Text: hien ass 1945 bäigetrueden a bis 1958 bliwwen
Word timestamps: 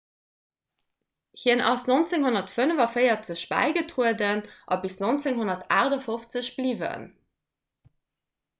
hien 1.31 1.61
ass 1.61 1.87
1945 1.87 3.49
bäigetrueden 3.49 4.41
a 4.65 4.77
bis 4.77 4.99
1958 4.99 6.55
bliwwen 6.55 7.15